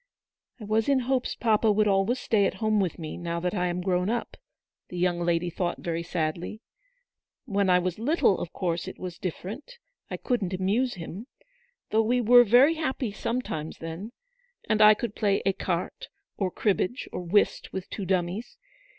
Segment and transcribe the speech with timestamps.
[0.59, 3.67] "I was in hopes papa would always stay at home with me now that I
[3.67, 4.35] am grown up,"
[4.89, 6.59] the young lady thought very sadly."
[7.45, 8.05] When I was WAITING.
[8.05, 9.77] 95 little, of course it was different;
[10.09, 11.27] I couldn't amuse him.
[11.91, 14.11] Though we were very happy some times then;
[14.67, 18.57] and I could play ecarte, or cribbage, or whist with two dummies.